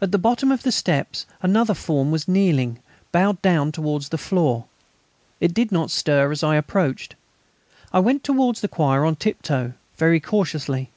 At 0.00 0.10
the 0.10 0.18
bottom 0.18 0.50
of 0.50 0.64
the 0.64 0.72
steps 0.72 1.26
another 1.40 1.74
form 1.74 2.10
was 2.10 2.26
kneeling, 2.26 2.80
bowed 3.12 3.40
down 3.40 3.70
towards 3.70 4.08
the 4.08 4.18
floor; 4.18 4.64
it 5.38 5.54
did 5.54 5.70
not 5.70 5.92
stir 5.92 6.32
as 6.32 6.42
I 6.42 6.56
approached. 6.56 7.14
I 7.92 8.00
went 8.00 8.24
towards 8.24 8.62
the 8.62 8.66
choir 8.68 9.04
on 9.04 9.14
tip 9.14 9.42
toe, 9.42 9.74
very 9.96 10.18
cautiously. 10.18 10.90